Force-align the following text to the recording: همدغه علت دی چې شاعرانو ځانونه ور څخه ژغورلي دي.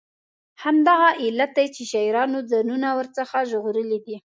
همدغه 0.63 1.09
علت 1.23 1.51
دی 1.57 1.65
چې 1.75 1.81
شاعرانو 1.91 2.39
ځانونه 2.51 2.87
ور 2.97 3.07
څخه 3.17 3.35
ژغورلي 3.51 3.99
دي. 4.05 4.15